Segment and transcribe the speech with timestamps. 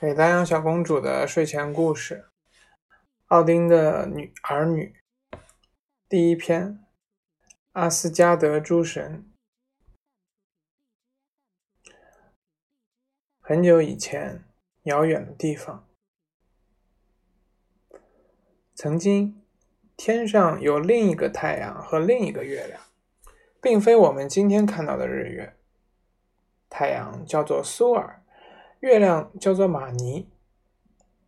[0.00, 2.26] 给丹阳小公主的睡前故事：
[3.26, 5.00] 奥丁的女儿女。
[6.08, 6.84] 第一篇：
[7.72, 9.24] 阿斯加德诸神。
[13.40, 14.44] 很久以前，
[14.82, 15.88] 遥远的地方，
[18.74, 19.40] 曾经
[19.96, 22.82] 天上有另一个太阳和另一个月亮，
[23.62, 25.56] 并非我们今天看到的日月。
[26.68, 28.23] 太阳叫做苏尔。
[28.84, 30.28] 月亮叫做玛尼，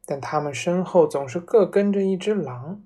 [0.05, 2.85] 但他们身后总是各跟着一只狼。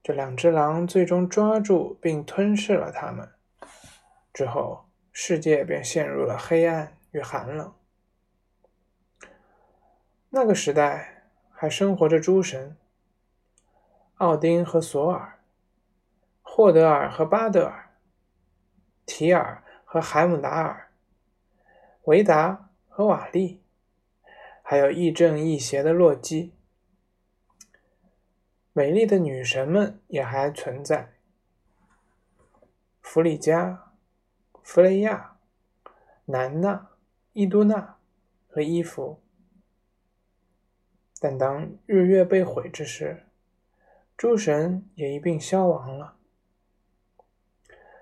[0.00, 3.28] 这两只狼最终抓住并吞噬了他们，
[4.32, 7.74] 之后世界便陷入了黑暗与寒冷。
[10.30, 12.76] 那个时代还生活着诸神：
[14.18, 15.40] 奥丁和索尔，
[16.42, 17.90] 霍德尔和巴德尔，
[19.04, 20.92] 提尔和海姆达尔，
[22.04, 22.66] 维达。
[22.98, 23.62] 和瓦利，
[24.60, 26.52] 还有亦正亦邪的洛基，
[28.72, 31.12] 美丽的女神们也还存在：
[33.00, 33.92] 弗里加、
[34.64, 35.36] 弗雷亚、
[36.24, 36.90] 南娜、
[37.34, 37.98] 伊都娜
[38.48, 39.22] 和伊芙。
[41.20, 43.28] 但当日月被毁之时，
[44.16, 46.16] 诸神也一并消亡了。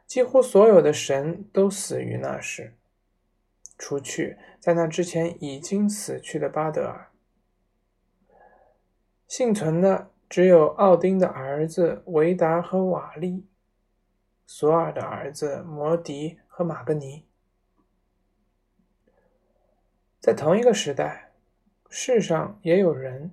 [0.06, 2.72] 几乎所有的神都死于那时。
[3.78, 7.10] 除去在那之前已经死去的巴德尔，
[9.28, 13.46] 幸存的只有奥丁的儿子维达和瓦利，
[14.46, 17.26] 索尔的儿子摩迪和马格尼。
[20.18, 21.32] 在同一个时代，
[21.90, 23.32] 世上也有人，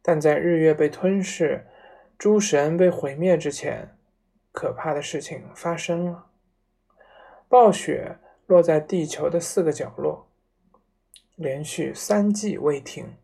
[0.00, 1.66] 但在日月被吞噬、
[2.16, 3.96] 诸神被毁灭之前，
[4.52, 6.30] 可怕的事情发生了，
[7.48, 8.18] 暴雪。
[8.50, 10.28] 落在地球的四个角落，
[11.36, 13.14] 连续三季未停，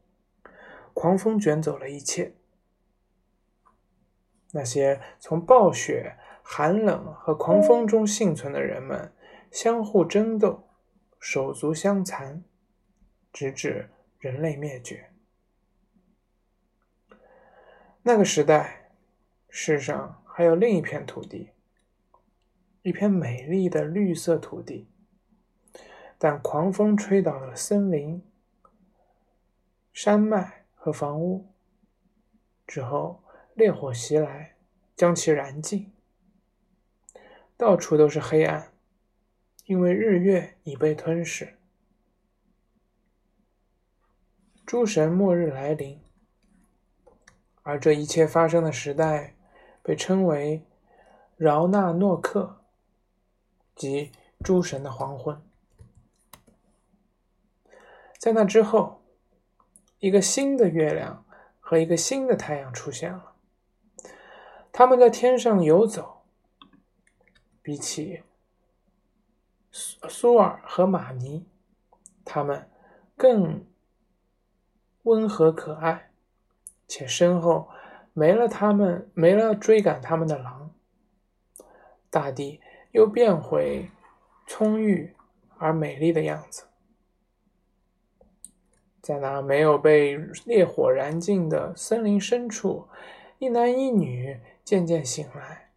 [0.95, 2.37] 狂风卷走了一切。
[4.53, 9.13] 那些从暴雪、寒冷和狂风中幸存的人们，
[9.51, 10.69] 相互争斗，
[11.19, 12.45] 手足相残，
[13.33, 13.91] 直至
[14.21, 15.11] 人类灭绝。
[18.05, 18.93] 那个时代，
[19.49, 21.51] 世上还有另一片土地，
[22.83, 24.87] 一片美丽的绿色土地。
[26.19, 28.23] 但狂风吹倒了森林、
[29.93, 31.53] 山脉和房屋，
[32.67, 33.23] 之后
[33.55, 34.57] 烈火袭来，
[34.97, 35.93] 将其燃尽。
[37.57, 38.73] 到处都是黑暗，
[39.65, 41.59] 因为日月已被吞噬。
[44.65, 46.01] 诸神末日来临，
[47.63, 49.37] 而这一切发生的时代
[49.83, 50.65] 被称为
[51.37, 52.65] 饶纳诺克，
[53.75, 54.11] 即
[54.43, 55.46] 诸神的黄昏。
[58.27, 59.05] 在那之后，
[60.01, 61.25] 一个新的月亮
[61.61, 63.37] 和一个新的太阳出现了。
[64.73, 66.25] 他们在天上游走，
[67.63, 68.25] 比起
[69.71, 71.47] 苏苏尔和玛尼，
[72.25, 72.69] 他们
[73.17, 73.65] 更
[75.05, 76.11] 温和可爱，
[76.89, 77.69] 且身后
[78.13, 80.75] 没了他们没了追赶他们的狼，
[82.11, 82.61] 大地
[82.91, 83.89] 又变回
[84.49, 85.15] 葱郁
[85.59, 86.65] 而美丽的样子。
[89.07, 92.89] 在那没有被烈火燃尽的森林深处，
[93.39, 95.71] 一男一女渐渐醒来。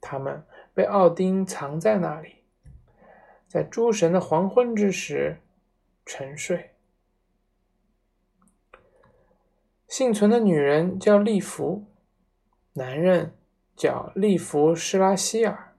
[0.00, 0.42] 他们
[0.72, 2.36] 被奥丁藏在那里，
[3.46, 5.36] 在诸神的黄昏之时
[6.06, 6.70] 沉睡。
[9.86, 11.84] 幸存的女人叫利弗，
[12.72, 13.34] 男人
[13.76, 15.74] 叫利弗施拉希尔。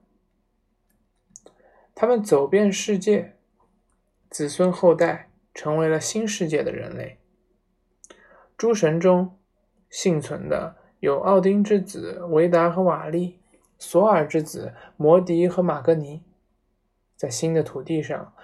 [1.92, 3.34] 他们走遍世界，
[4.30, 5.28] 子孙后代。
[5.54, 7.18] 成为了新世界的人类。
[8.58, 9.38] 诸神中
[9.88, 13.38] 幸存的有奥丁之子维达和瓦利，
[13.78, 16.22] 索尔之子摩迪和马格尼。
[17.16, 18.34] 在新的土地上，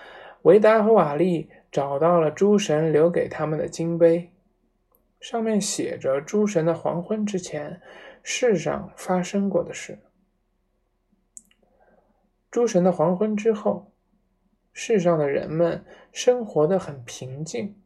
[0.42, 4.32] 维达和瓦利找到了诸神留给他们的金杯，
[5.20, 7.82] 上面写着诸神的黄昏之前
[8.22, 9.98] 世上发生过的事。
[12.50, 13.88] 诸神的黄昏之后。
[14.82, 17.78] 世上的人们生活的很平静，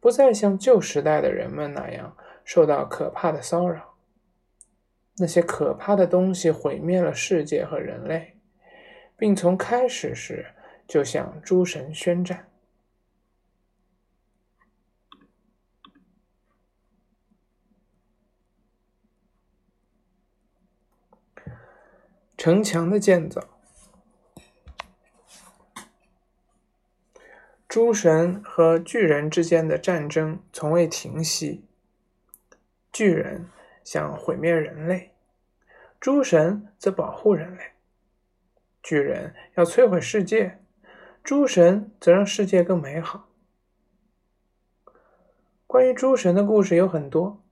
[0.00, 3.94] 不再像旧时代的人们那样受到可怕的骚扰。
[5.18, 8.36] 那些可怕的东西毁灭了世界和人类，
[9.16, 10.46] 并从开始时
[10.88, 12.48] 就向诸神宣战。
[22.36, 23.57] 城墙的建造。
[27.68, 31.66] 诸神和巨人之间的战争从未停息。
[32.90, 33.50] 巨人
[33.84, 35.12] 想毁灭人类，
[36.00, 37.72] 诸神则保护人类。
[38.82, 40.60] 巨人要摧毁世界，
[41.22, 43.28] 诸神则让世界更美好。
[45.66, 47.42] 关于诸神的故事有很多，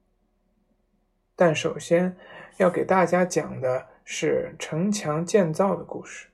[1.36, 2.16] 但首先
[2.56, 6.28] 要给大家讲的是城墙建造的故事。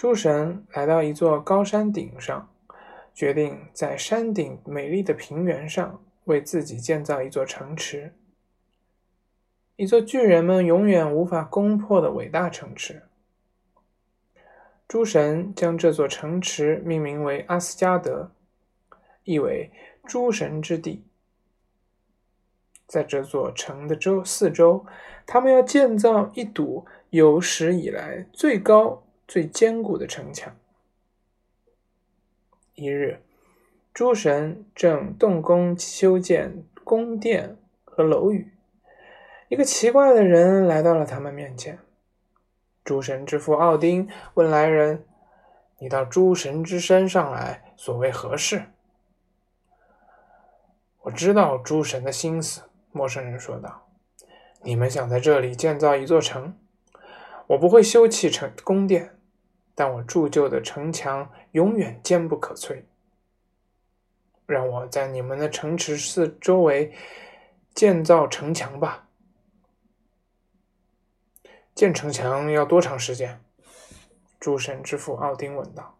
[0.00, 2.48] 诸神来到一座高山顶上，
[3.12, 8.14] 决定在山顶美丽的平原上为自己建造一座城池，
[9.76, 13.02] 一座巨人们永远无法攻破的伟大城池。
[14.88, 18.30] 诸神将这座城池命名为阿斯加德。
[19.24, 19.70] 意为
[20.06, 21.04] 诸神之地，
[22.86, 24.86] 在这座城的周四周，
[25.26, 30.56] 他们要建造一堵有史以来最高、最坚固的城墙。
[32.74, 33.22] 一日，
[33.94, 38.52] 诸神正动工修建宫殿和楼宇，
[39.46, 41.78] 一个奇怪的人来到了他们面前。
[42.82, 45.04] 诸神之父奥丁问来人
[45.78, 48.64] ：“你到诸神之山上来，所为何事？”
[51.02, 53.86] 我知道诸神的心思，陌生人说道
[54.62, 56.58] ：“你们想在这里建造一座城，
[57.46, 59.14] 我不会修葺城宫殿，
[59.80, 62.82] 但我铸就的城墙永远坚不可摧。
[64.44, 66.92] 让我在你们的城池四周围
[67.74, 69.08] 建造城墙吧。
[71.74, 73.42] 建城墙要多长时间？”
[74.38, 75.98] 诸神之父奥丁问道。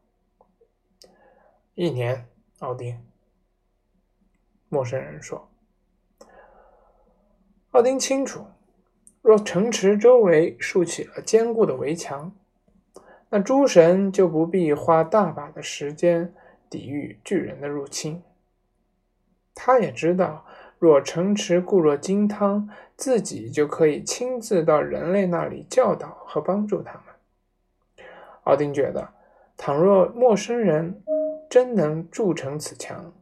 [1.73, 2.29] “一年。”
[2.61, 3.03] 奥丁。
[4.69, 5.51] 陌生人说
[7.73, 8.45] ：“奥丁清楚，
[9.23, 12.31] 若城池周围竖起了坚固的围墙，
[13.31, 16.35] 那诸神就不必花大把的时间
[16.69, 18.23] 抵御巨人的入侵。
[19.55, 20.45] 他也知道，
[20.79, 28.07] 若城池固若金汤，自己就可以亲自到人类那里教导和帮助他们。
[28.45, 29.11] 奥丁觉得，
[29.57, 31.03] 倘若陌生人
[31.49, 33.13] 真能筑成此墙，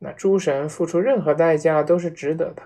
[0.00, 2.64] 那诸神付出任何代价都是值得的。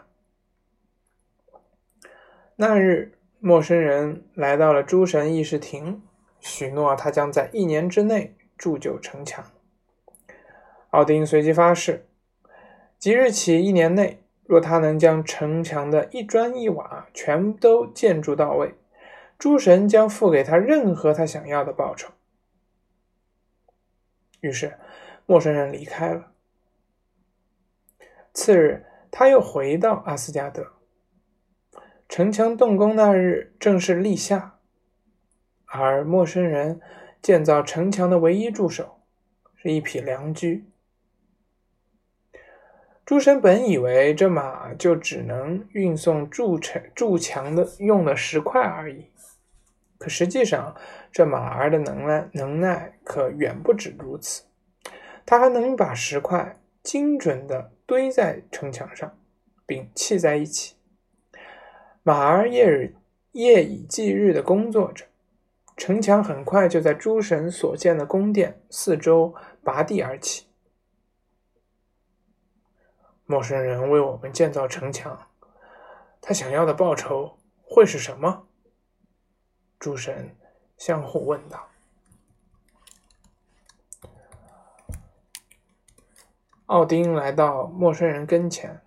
[2.56, 6.02] 那日，陌生人来到了诸神议事亭，
[6.42, 9.50] 许诺他将在一年之内铸就城墙。
[10.90, 12.06] 奥丁随即发誓，
[12.98, 18.74] 即日起一年内，若他能将城墙的一砖一瓦全都建筑到位，
[19.38, 22.12] 诸神将付给他任何他想要的报酬。
[24.40, 24.76] 于是，
[25.24, 26.32] 陌生人离开了。
[28.34, 30.66] 次日，他又回到阿斯加德。
[32.08, 34.58] 城墙动工那日正是立夏，
[35.72, 36.80] 而陌生人
[37.20, 39.00] 建造城墙的唯一助手
[39.56, 40.64] 是一匹良驹。
[43.04, 49.10] 诸神本以为这马就只能运送筑城筑墙的用的石块而已，
[49.98, 50.76] 可实际上，
[51.10, 54.44] 这马儿的能耐能耐可远不止如此。
[55.26, 57.72] 它还能把石块精准的。
[57.84, 59.19] 堆在城墙上，
[59.66, 60.76] 并砌在一起。
[62.02, 62.94] 马儿夜日
[63.32, 65.04] 夜以继日的工作着，
[65.82, 69.34] 城墙很快就在诸神所建的宫殿四周
[69.65, 70.46] 拔地而起。
[73.27, 75.27] 陌生人为我们建造城墙，
[76.20, 78.46] 他想要的报酬会是什么？
[79.81, 80.36] 诸神
[80.79, 81.69] 相互问道。
[86.67, 88.81] 奥丁来到陌生人跟前，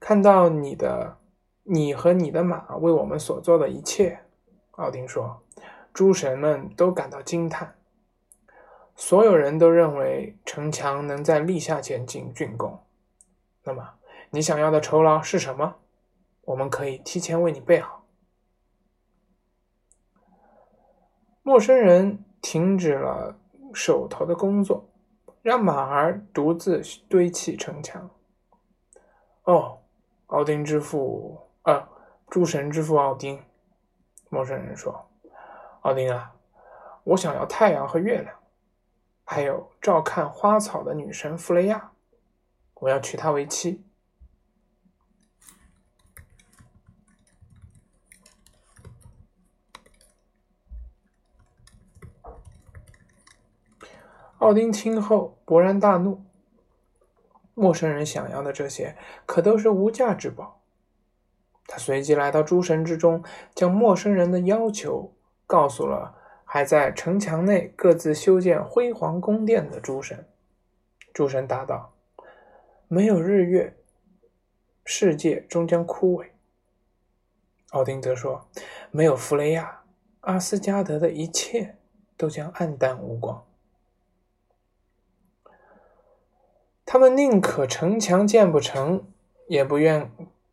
[0.00, 1.18] 看到你的，
[1.64, 4.20] 你和你的马为我们所做的一切，
[4.78, 5.42] 奥丁说，
[5.92, 7.76] 诸神们都感到惊叹。
[8.96, 12.80] 所有人都认为城墙能在立夏前进竣工。
[13.64, 13.94] 那么，
[14.30, 15.76] 你想要的酬劳是什么？
[16.42, 18.04] 我们可以提前为你备好。
[21.42, 23.38] 陌生人停止了
[23.74, 24.88] 手头的工作。
[25.40, 28.10] 让马儿独自堆砌城墙。
[29.44, 29.78] 哦，
[30.26, 31.88] 奥丁之父，啊，
[32.28, 33.40] 诸神之父奥丁。
[34.30, 35.08] 陌生人说
[35.82, 36.34] ：“奥丁啊，
[37.04, 38.34] 我想要太阳和月亮，
[39.24, 41.92] 还有照看花草的女神弗雷亚，
[42.74, 43.84] 我要娶她为妻。”
[54.38, 56.24] 奥丁听后勃然大怒。
[57.54, 60.57] 陌生人想要的这些可都是无价之宝。
[61.70, 63.22] 他随即来到诸神之中，
[63.54, 65.12] 将陌生人的要求
[65.46, 70.26] 告诉了还在城墙内各自修建辉煌宫殿的诸神。
[71.12, 71.92] 诸神答道
[72.88, 73.76] ：“没有日月，
[74.84, 76.28] 世界终将枯萎。”
[77.70, 78.48] 奥丁则说
[78.90, 79.82] ：“没有弗雷亚，
[80.20, 81.76] 阿斯加德的一切
[82.16, 83.44] 都将黯淡无光。”
[86.86, 89.06] 他们宁可城墙建不成，
[89.48, 90.10] 也不愿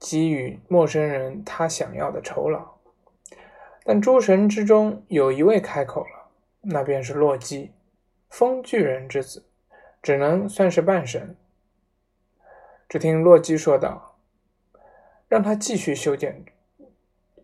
[0.07, 2.75] 给予陌生人他想要的酬劳。
[3.83, 6.29] 但诸神之中有一位开口了，
[6.61, 7.71] 那便是洛基，
[8.29, 9.47] 风巨人之子，
[10.03, 11.35] 只能算是半神。
[12.87, 14.19] 只听洛基说道
[15.27, 16.45] ：“让他继续修建，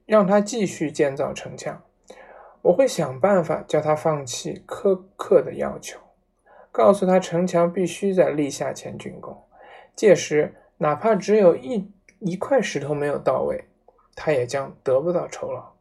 [0.06, 1.82] 让他继续建造城墙。
[2.62, 6.00] 我会想办法叫他放弃苛刻的要求。”
[6.72, 9.44] 告诉他，城墙必须在立夏前竣工。
[9.96, 13.68] 届时，哪怕只有一一块石头没有到位，
[14.16, 15.74] 他也将得不到酬劳。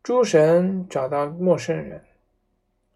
[0.00, 2.04] 诸神找到陌生人，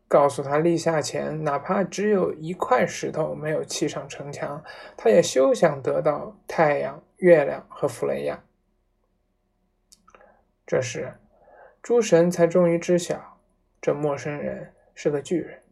[0.06, 4.62] 告诉他，立夏前哪怕只有一块石头没有砌上城墙，
[4.96, 8.44] 他也休想得到太阳、月亮和弗雷亚。
[10.64, 11.18] 这时，
[11.82, 13.40] 诸神才终于知晓。
[13.80, 15.62] 这陌生人是个巨人。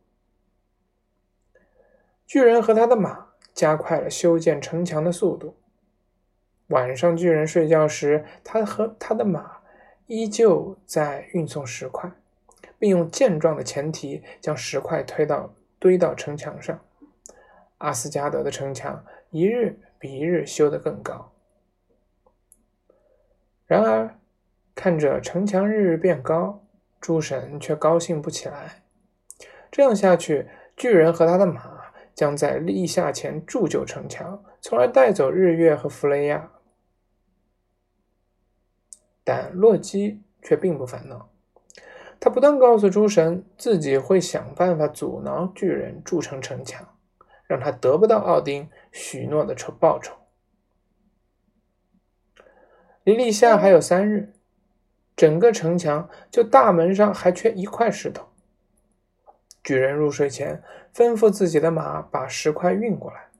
[2.26, 3.25] 巨人和他的马
[3.56, 5.56] 加快了修建城墙的速度。
[6.68, 9.58] 晚上，巨人睡觉时，他和他的马
[10.06, 12.08] 依旧在运送石块，
[12.78, 16.80] 并用健壮的前蹄将石块推到堆到城墙上。
[17.78, 21.32] 阿斯加德的城墙一日比一日修得更高。
[23.66, 24.16] 然而，
[24.76, 26.62] 看着城墙日日变高。
[26.98, 28.82] 诸神却高兴不起来。
[29.70, 31.75] 这样下去，巨人和他的马
[32.16, 36.50] 将在立夏前铸就城墙，从而带走日月和弗雷亚。
[39.22, 41.30] 但洛基却并不烦恼，
[42.18, 46.96] 他不断告诉诸神，自己会想办法阻挠巨人筑成城墙，
[47.46, 50.16] 让他得不到奥丁许诺的酬报酬。
[53.04, 54.32] 离立夏还有三日。
[55.14, 58.28] 整个城墙就大门上还缺一块石头。
[59.66, 60.62] 巨人入睡前
[60.94, 63.30] 吩咐自己的马把石块运过来，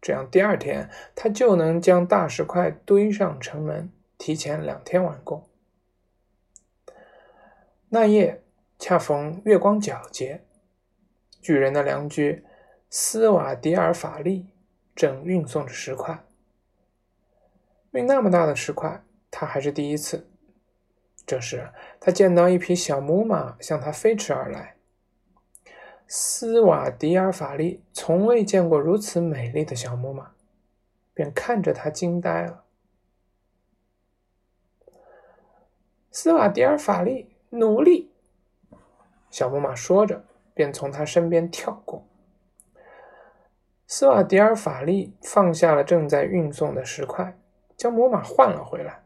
[0.00, 5.44] 这样第二天他就能将大石块堆上城门，提前两天完工。
[7.88, 8.44] 那夜
[8.78, 10.44] 恰逢月光皎洁，
[11.40, 12.44] 巨人的良驹
[12.88, 14.46] 斯瓦迪尔法利
[14.94, 16.24] 正运送着石块。
[17.90, 20.30] 运那么大的石块，他还是第一次。
[21.26, 24.71] 这时，他见到一匹小母马向他飞驰而来。
[26.14, 30.32] 斯瓦迪尔法利从未见过如此美丽的小母马，
[31.14, 32.64] 便看着他惊呆了。
[36.10, 38.10] 斯瓦迪尔法利，努力！
[39.30, 42.06] 小母马说着，便从他身边跳过。
[43.86, 47.38] 斯瓦迪尔法利放下了正在运送的石块，
[47.74, 49.02] 将母马换了回来，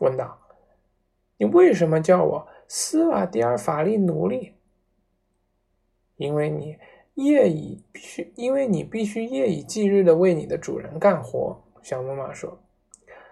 [0.00, 0.38] 问道。
[1.38, 4.55] 你为什么叫我斯瓦迪尔法利奴隶？
[6.16, 6.76] 因为你
[7.14, 11.62] 夜以必须，因为你必须夜以继日的为你的主人干活。
[11.82, 12.60] 小母马说：“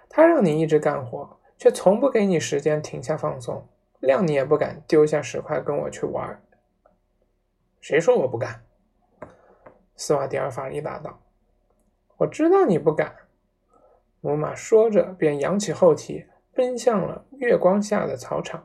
[0.09, 3.67] 他让你一直干活，却从不给你时间停下放松，
[4.01, 6.43] 谅你也不敢丢下石块跟我去玩。”
[7.81, 8.65] 谁说我不敢？
[9.97, 11.21] 斯瓦迪尔法利答道
[12.19, 13.15] ：“我知道你不敢。”
[14.21, 16.27] 母马说着，便扬起后蹄。
[16.57, 18.65] 奔向了月光下的草场，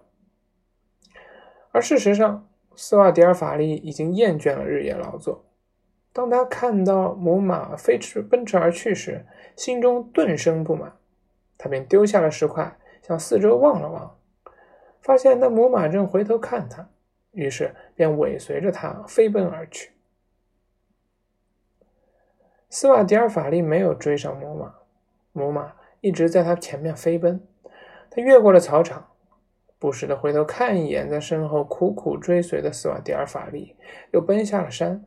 [1.71, 2.47] 而事实上，
[2.81, 5.43] 斯瓦迪尔法利已经厌倦了日夜劳作。
[6.13, 9.25] 当他看到母马飞驰奔驰而去时，
[9.57, 10.93] 心中顿生不满，
[11.57, 14.17] 他便丢下了石块，向四周望了望，
[15.01, 16.89] 发现那母马正回头看他，
[17.31, 19.91] 于是便尾随着他飞奔而去。
[22.69, 24.75] 斯瓦迪尔法利没有追上母马，
[25.33, 27.45] 母马一直在他前面飞奔。
[28.09, 29.11] 他越过了草场，
[29.79, 33.77] 不时的回头看一眼在身后苦苦追随的斯瓦迪尔法利，
[34.11, 35.05] 又奔下了山。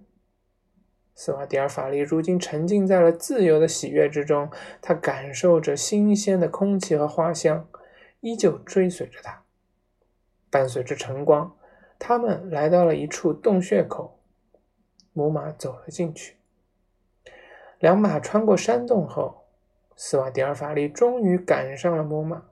[1.14, 4.50] 斯瓦迪尔法利如今沉浸在了自由的喜悦之中，
[4.81, 7.69] 他感受着新鲜的空气和花香，
[8.21, 9.43] 依旧追随着他。
[10.50, 11.55] 伴随着晨光，
[11.99, 14.19] 他们来到了一处洞穴口，
[15.12, 16.37] 母马走了进去。
[17.79, 19.45] 两马穿过山洞后，
[19.97, 22.45] 斯瓦迪尔法利终于赶上了母马。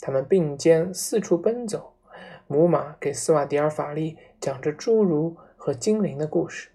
[0.00, 1.94] 他们并肩四处奔走，
[2.46, 6.70] 母马给斯瓦迪尔法利讲着侏儒和精灵的故事。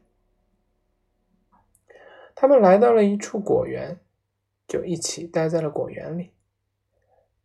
[2.36, 4.00] 他们来到了一处果园，
[4.68, 6.32] 就一起待在了果园里。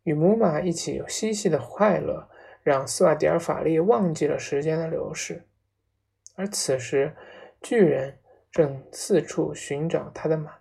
[0.03, 2.29] 与母马一起有嬉戏的快乐，
[2.63, 5.47] 让斯瓦迪尔法利忘记了时间的流逝。
[6.35, 7.15] 而此时，
[7.61, 8.19] 巨人
[8.51, 10.59] 正四处寻找他的马。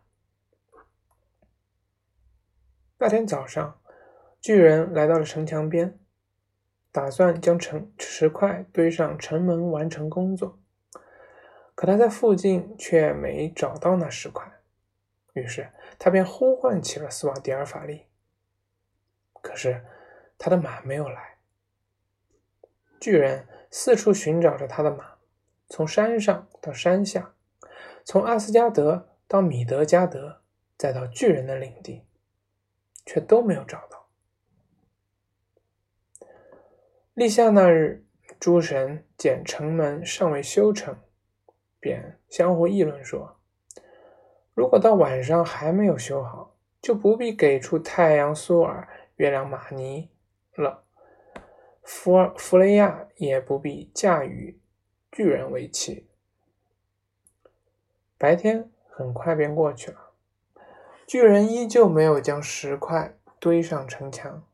[2.99, 3.78] 那天早上，
[4.41, 5.99] 巨人来到了城墙边，
[6.93, 10.59] 打算将城石块堆上城门，完成工作。
[11.75, 14.51] 可他在附近却没找到那石块，
[15.35, 18.07] 于是他便呼唤起了斯瓦迪尔法利。
[19.41, 19.85] 可是
[20.39, 21.39] 他的马没有来。
[23.01, 25.15] 巨人四处寻找着他的马，
[25.69, 27.35] 从山上到山下，
[28.05, 30.43] 从阿斯加德到米德加德，
[30.77, 32.05] 再到巨人的领地，
[33.07, 33.98] 却都没有找到。
[37.19, 38.05] 立夏那日，
[38.39, 40.97] 诸神见城门尚未修成。
[41.81, 43.41] 便相互议论说
[44.55, 50.09] ：“如果到晚上还没有修好，就不必给出太阳苏尔、月亮马尼
[50.55, 50.85] 了。
[51.83, 54.61] 弗尔弗雷亚也不必驾驭
[55.11, 56.07] 巨人为妻。”
[58.17, 60.13] 白天很快便过去了，
[61.05, 64.45] 巨人依旧没有将石块堆上城墙。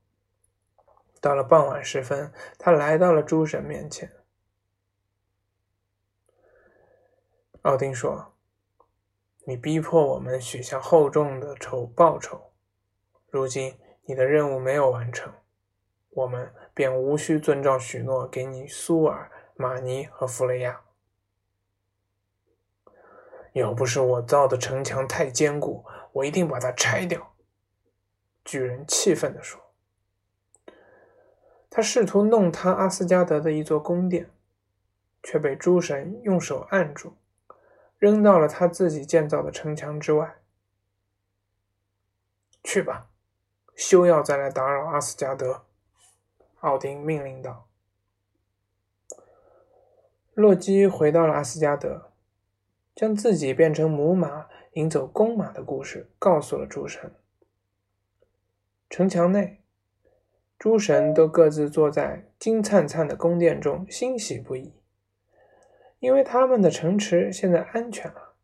[1.25, 4.13] 到了傍晚时分，他来到了诸神面前。
[7.63, 8.35] 奥丁说
[9.49, 12.53] ：“你逼迫我们许下厚重的仇报酬，
[13.31, 15.33] 如今你的任务没有完成，
[16.11, 20.83] 我们便无需遵照许诺给你苏尔、马尼和弗雷亚。
[23.55, 27.35] 要不是我造的城墙太坚固，我一定把它拆掉。”
[28.45, 29.64] 巨人气愤地说。
[31.77, 34.31] 他试图弄塌阿斯加德的一座宫殿，
[35.25, 37.17] 却被诸神用手按住。
[37.99, 40.37] 扔到了他自己建造的城墙之外。
[42.63, 43.11] 去吧，
[43.75, 45.65] 休要再来打扰阿斯加德。”
[46.63, 47.67] 奥丁命令道。
[50.35, 52.13] 洛基回到了阿斯加德，
[52.95, 57.13] 将自己变成母马引走公马的故事告诉了诸神。
[58.89, 59.64] 城墙内，
[60.59, 64.73] 诸神都各自坐在金灿灿的宫殿中，欣喜不已。
[65.99, 68.35] 因为他们的城池现在安全了，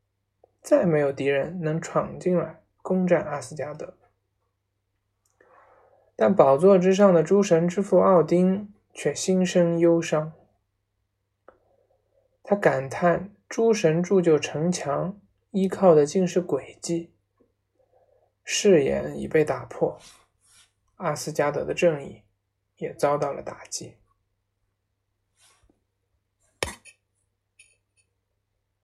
[0.62, 3.94] 再没有敌人能闯进来攻占阿斯加德。
[6.16, 10.32] 但宝座之上的诸神之父奥丁却心生忧伤，
[12.42, 15.18] 他感叹：诸神铸就城墙，
[15.50, 17.10] 依靠的竟是诡计，
[18.44, 19.98] 誓言已被打破，
[21.00, 22.22] 阿斯加德的正义
[22.76, 23.99] 也遭到了打击。